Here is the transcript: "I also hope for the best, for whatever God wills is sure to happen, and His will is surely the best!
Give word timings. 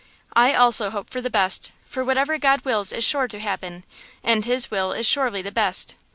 "I 0.33 0.55
also 0.55 0.89
hope 0.89 1.11
for 1.11 1.21
the 1.21 1.29
best, 1.29 1.71
for 1.85 2.03
whatever 2.03 2.39
God 2.39 2.65
wills 2.65 2.91
is 2.91 3.03
sure 3.03 3.27
to 3.27 3.39
happen, 3.39 3.83
and 4.23 4.45
His 4.45 4.71
will 4.71 4.93
is 4.93 5.05
surely 5.05 5.43
the 5.43 5.51
best! 5.51 5.93